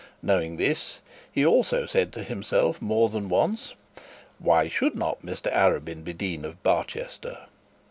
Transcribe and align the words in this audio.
Knowing 0.23 0.57
this, 0.57 0.97
he 1.31 1.45
also 1.45 1.85
said 1.85 2.11
to 2.11 2.23
himself 2.23 2.81
more 2.81 3.07
than 3.07 3.29
once; 3.29 3.75
'Why 4.39 4.67
should 4.67 4.95
not 4.95 5.21
Mr 5.21 5.53
Arabin 5.53 6.03
be 6.03 6.11
dean 6.13 6.43
of 6.43 6.63
Barchester?' 6.63 7.45